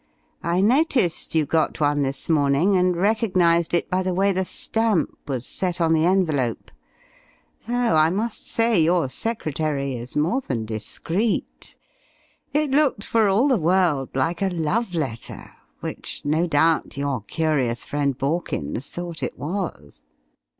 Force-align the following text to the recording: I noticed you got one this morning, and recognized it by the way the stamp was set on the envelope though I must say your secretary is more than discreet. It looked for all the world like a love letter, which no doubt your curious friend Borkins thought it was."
I 0.41 0.61
noticed 0.61 1.35
you 1.35 1.45
got 1.45 1.79
one 1.79 2.01
this 2.01 2.27
morning, 2.27 2.75
and 2.75 2.97
recognized 2.97 3.71
it 3.75 3.87
by 3.91 4.01
the 4.01 4.15
way 4.15 4.31
the 4.31 4.45
stamp 4.45 5.15
was 5.29 5.45
set 5.45 5.79
on 5.79 5.93
the 5.93 6.07
envelope 6.07 6.71
though 7.67 7.95
I 7.95 8.09
must 8.09 8.47
say 8.47 8.81
your 8.81 9.09
secretary 9.09 9.93
is 9.95 10.15
more 10.15 10.41
than 10.41 10.65
discreet. 10.65 11.77
It 12.51 12.71
looked 12.71 13.03
for 13.03 13.29
all 13.29 13.47
the 13.47 13.59
world 13.59 14.09
like 14.15 14.41
a 14.41 14.49
love 14.49 14.95
letter, 14.95 15.51
which 15.81 16.23
no 16.25 16.47
doubt 16.47 16.97
your 16.97 17.21
curious 17.21 17.85
friend 17.85 18.17
Borkins 18.17 18.89
thought 18.89 19.21
it 19.21 19.37
was." 19.37 20.01